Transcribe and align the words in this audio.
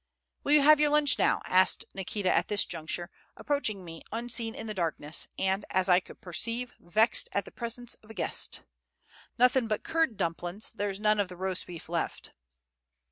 "Will 0.43 0.53
you 0.53 0.61
have 0.63 0.79
your 0.79 0.89
lunch 0.89 1.19
now?" 1.19 1.43
asked 1.45 1.85
Nikita 1.93 2.31
at 2.33 2.47
this 2.47 2.65
juncture, 2.65 3.11
approaching 3.37 3.85
me 3.85 4.01
unseen 4.11 4.55
in 4.55 4.65
the 4.65 4.73
darkness, 4.73 5.27
and, 5.37 5.63
as 5.69 5.87
I 5.89 5.99
could 5.99 6.21
perceive, 6.21 6.73
vexed 6.79 7.29
at 7.33 7.45
the 7.45 7.51
presence 7.51 7.93
of 8.01 8.09
a 8.09 8.15
guest. 8.15 8.63
"Nothing 9.37 9.67
but 9.67 9.83
curd 9.83 10.17
dumplings, 10.17 10.71
there's 10.73 10.99
none 10.99 11.19
of 11.19 11.27
the 11.27 11.37
roast 11.37 11.67
beef 11.67 11.87
left." 11.87 12.33